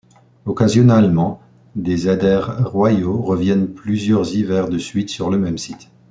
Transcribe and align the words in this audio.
Occasionnellement, 0.47 1.43
des 1.75 2.09
eiders 2.09 2.65
royaux 2.67 3.21
reviennent 3.21 3.71
plusieurs 3.71 4.35
hivers 4.35 4.67
de 4.67 4.79
suite 4.79 5.09
sur 5.11 5.29
le 5.29 5.37
même 5.37 5.59
site. 5.59 5.91